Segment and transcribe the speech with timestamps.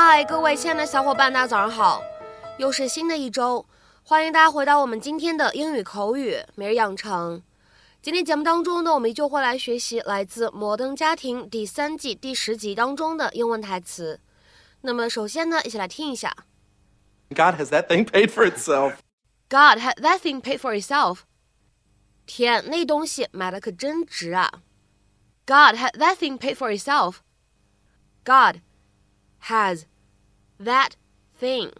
[0.00, 2.00] 嗨，各位亲爱的小伙伴，大家早上好！
[2.56, 3.66] 又是新的一周，
[4.04, 7.42] 欢迎大家回到我们今天的英语口语每日养成。
[8.00, 14.20] 今天节目当中呢，我们依旧会来学习来自《摩登家庭》第三季第十集当中的英文台词。
[14.82, 16.32] 那么首先呢，一起来听一下。
[17.30, 18.98] God has that thing paid for itself.
[19.48, 21.22] God had that thing paid for itself。
[22.24, 24.62] 天，那东西买的可真值啊
[25.44, 27.16] ！God had that thing paid for itself。
[28.24, 28.60] God
[29.43, 29.83] has
[30.59, 30.91] that
[31.39, 31.71] thing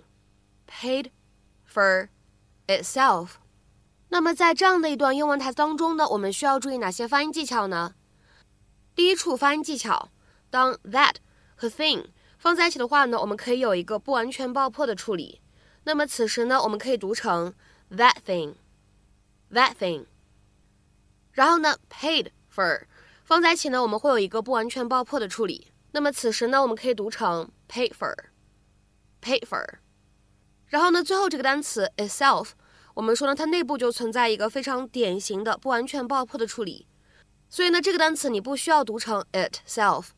[0.67, 1.11] paid
[1.67, 2.09] for
[2.67, 3.35] itself。
[4.09, 7.95] 那么在这样的一段英文台词当中呢，我们需要注意哪些发音技巧呢？
[8.95, 10.11] 第一处发音技巧，
[10.49, 11.15] 当 that
[11.55, 12.05] 和 thing
[12.37, 15.41] 放在一起的话呢，我们可以有一个不完全爆破的处理。
[15.85, 17.53] 那么此时呢，我们可以读成
[17.89, 20.05] that thing，that thing。
[21.31, 22.83] 然后呢，paid for
[23.23, 25.71] 放在一起呢，我们会有一个不完全爆破的处理。
[25.98, 29.78] 那么此时呢，我们可以读成 paid for，paid for。
[30.66, 32.50] 然后呢，最后这个单词 itself，
[32.94, 36.86] 我们说呢，它内部就存在一个非常典型的不完全爆破的处理。
[37.48, 40.10] 所以呢，这个单词你不需要读成 itself，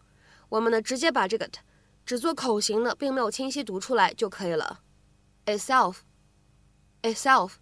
[0.50, 1.60] 我们呢直接把这个 t
[2.04, 4.82] 只做口型的，并没有清晰读出来就可以了。
[5.46, 6.00] itself,
[7.00, 7.52] itself。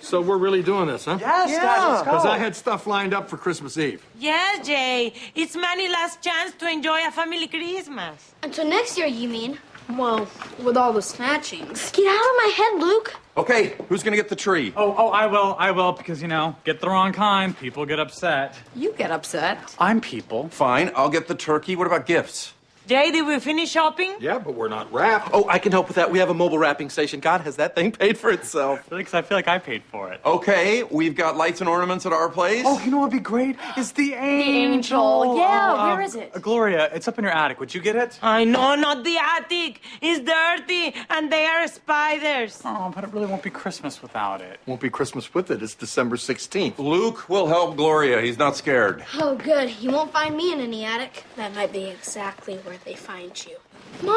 [0.00, 1.18] So we're really doing this, huh?
[1.20, 4.04] Yes, Dad, let's Because I had stuff lined up for Christmas Eve.
[4.18, 5.12] Yes, Jay.
[5.34, 8.34] It's Manny's last chance to enjoy a family Christmas.
[8.42, 9.58] Until next year, you mean?
[9.90, 10.28] Well,
[10.62, 11.92] with all the snatchings.
[11.94, 13.14] Get out of my head, Luke.
[13.38, 14.72] Okay, who's gonna get the tree?
[14.76, 17.98] Oh, oh, I will, I will, because, you know, get the wrong kind, people get
[17.98, 18.54] upset.
[18.76, 19.74] You get upset.
[19.78, 20.48] I'm people.
[20.48, 21.74] Fine, I'll get the turkey.
[21.74, 22.52] What about gifts?
[22.88, 24.14] Jay, did we finish shopping?
[24.18, 25.28] Yeah, but we're not wrapped.
[25.34, 26.10] Oh, I can help with that.
[26.10, 27.20] We have a mobile wrapping station.
[27.20, 28.80] God has that thing paid for itself.
[28.98, 30.20] Because I feel like I paid for it.
[30.24, 32.64] Okay, we've got lights and ornaments at our place.
[32.66, 33.56] Oh, you know what'd be great?
[33.76, 35.20] It's the angel.
[35.20, 35.36] The angel.
[35.36, 36.32] Yeah, Oh, where um, is it?
[36.40, 37.60] Gloria, it's up in your attic.
[37.60, 38.18] Would you get it?
[38.22, 39.82] I know, not the attic.
[40.00, 42.60] It's dirty, and there are spiders.
[42.64, 44.58] Oh, but it really won't be Christmas without it.
[44.66, 45.62] Won't be Christmas with it.
[45.62, 46.78] It's December 16th.
[46.78, 48.20] Luke will help Gloria.
[48.22, 49.04] He's not scared.
[49.14, 49.68] Oh, good.
[49.68, 51.24] He won't find me in any attic.
[51.36, 53.56] That might be exactly where they find you.
[54.02, 54.12] Mom,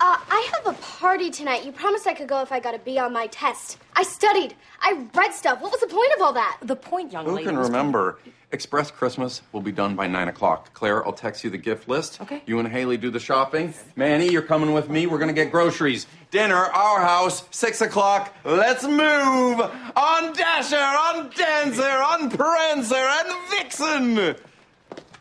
[0.00, 1.64] uh, I have a party tonight.
[1.64, 3.78] You promised I could go if I got a B on my test.
[3.94, 4.54] I studied.
[4.80, 5.60] I read stuff.
[5.60, 6.58] What was the point of all that?
[6.62, 7.46] The point, young Who lady.
[7.46, 8.18] can was- remember?
[8.52, 10.74] Express Christmas will be done by 9 o'clock.
[10.74, 12.20] Claire, I'll text you the gift list.
[12.20, 12.42] Okay.
[12.46, 13.74] You and Haley do the shopping.
[13.94, 15.06] Manny, you're coming with me.
[15.06, 16.08] We're going to get groceries.
[16.32, 18.34] Dinner, our house, 6 o'clock.
[18.44, 19.60] Let's move!
[19.94, 24.14] On Dasher, on Dancer, on Prancer, and Vixen!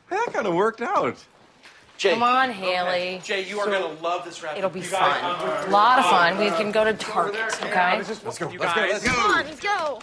[0.09, 1.23] That kind of worked out.
[1.98, 2.10] Jay.
[2.10, 3.20] Come on, Haley.
[3.22, 4.58] Jay, you are going to love this wrapping.
[4.58, 5.00] It'll be fun.
[5.00, 6.38] A lot of fun.
[6.38, 7.98] We can go to Target, okay?
[7.98, 8.50] Let's go.
[8.50, 8.80] You Let's go.
[8.80, 8.92] guys.
[8.92, 9.12] Let's go.
[9.12, 10.00] Come on, let's go.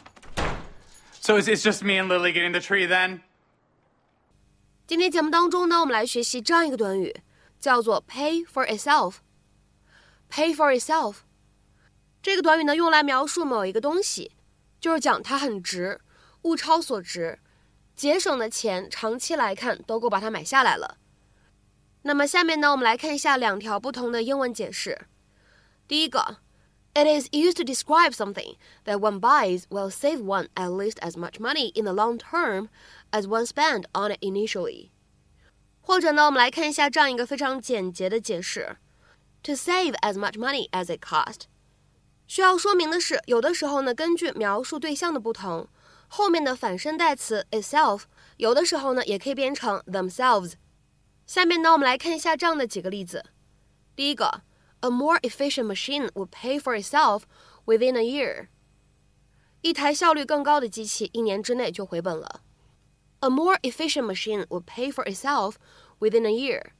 [1.20, 3.22] So it's, it's just me and Lily getting the tree then?
[4.88, 7.22] 今天节目当中呢，我们来学习这样一个短语，
[7.60, 11.18] 叫做 pay for itself。pay for itself
[12.22, 14.32] 这个短语呢，用来描述某一个东西，
[14.80, 16.00] 就是讲它很值，
[16.44, 17.40] 物超所值，
[17.96, 20.98] 节省的钱长期来看都够把它买下来了。
[22.06, 25.08] 那么下面呢，我们来看一下两条不同的英文解释。
[25.88, 26.38] 第一个，
[26.94, 31.40] It is used to describe something that one buys will save one at least as much
[31.40, 32.68] money in the long term
[33.12, 34.90] as one spent on it initially。
[35.80, 38.78] 或者呢，我们来看一下这样一个非常简洁的解释：
[39.44, 41.44] To save as much money as it cost。
[42.28, 45.68] 需要说明的是，有的时候呢，根据描述对象的不同，
[46.08, 48.04] 后面的反身代词 itself
[48.38, 50.54] 有的时候呢也可以变成 themselves。
[51.26, 53.26] 下面呢，我们来看一下这样的几个例子。
[53.96, 54.44] 第一个，
[54.82, 57.24] A more efficient machine would pay for itself
[57.66, 58.48] within a year。
[59.62, 62.42] 一台效率更高的机器一年之内就回本了。
[63.20, 65.54] A more efficient machine would pay for itself
[66.00, 66.72] within a year。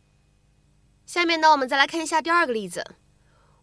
[1.06, 2.96] 下面呢，我们再来看一下第二个例子。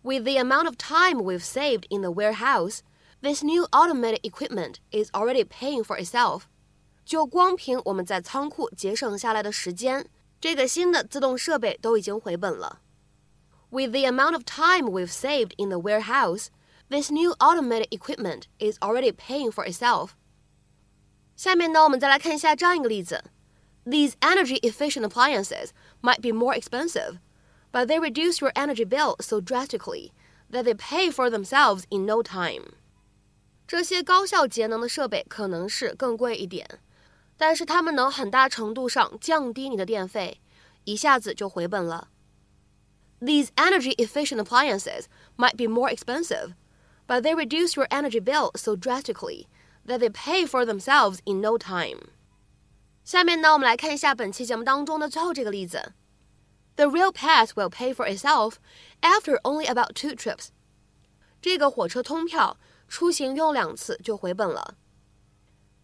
[0.03, 2.81] With the amount of time we've saved in the warehouse,
[3.21, 6.43] this new automated equipment is already paying for itself。
[7.05, 10.09] 就光凭我们在仓库节省下来的时间，
[10.43, 12.81] 这个新的自动设备都已经回本了。
[13.70, 16.49] With the amount of time we've saved in the warehouse,
[16.88, 20.11] this new automated equipment is already paying for itself.
[21.37, 23.25] 下面呢，我们再来看一下这样一个例子：
[23.85, 25.70] These energy efficient appliances
[26.03, 27.19] might be more expensive,
[27.70, 30.12] but they reduce your energy bill so drastically
[30.50, 32.75] that they pay for themselves in no time.
[33.67, 36.81] 这些高效节能的设备可能是更贵一点，
[37.37, 40.41] 但是它们能很大程度上降低你的电费，
[40.85, 42.09] 一下子就回本了。
[43.20, 45.05] These energy efficient appliances
[45.37, 46.55] might be more expensive,
[47.06, 49.47] but they reduce your energy bill so drastically
[49.87, 52.11] that they pay for themselves in no time.
[53.05, 55.94] 下面呢，我们来看一下本期节目当中的最后这个例子
[56.76, 58.55] The real pass will pay for itself
[59.00, 60.49] after only about two trips。
[61.41, 62.56] 这个火车通票
[62.87, 64.75] 出行用两次就回本了。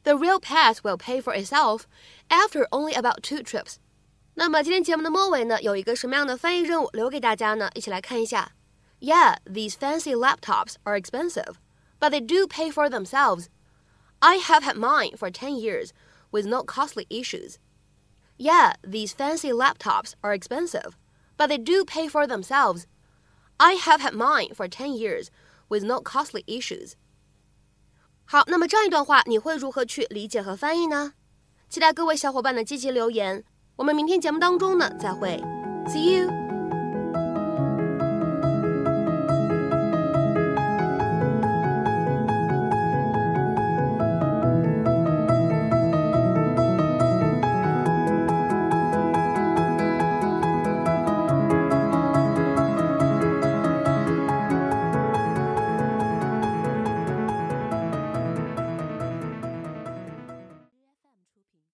[0.02, 1.86] The real pass will pay for itself
[2.28, 3.76] after only about two trips。
[4.34, 7.70] 那么今天节目的末尾呢，有一个什么样的翻译任务留给大家呢？
[7.74, 8.52] 一起来看一下。
[9.00, 11.56] Yeah, these fancy laptops are expensive,
[12.00, 13.46] but they do pay for themselves.
[14.20, 15.90] I have had mine for 10 years
[16.30, 17.58] with no costly issues.
[18.38, 20.96] Yeah, these fancy laptops are expensive,
[21.36, 22.86] but they do pay for themselves.
[23.58, 25.30] I have had mine for 10 years
[25.68, 26.96] with no costly issues.
[28.31, 31.13] 好，那么这样一段话你会如何去理解和翻译呢？
[31.67, 33.43] 期待各位小伙伴的积极留言。
[33.75, 35.43] 我们明天节目当中呢再会
[35.87, 36.48] ，See you。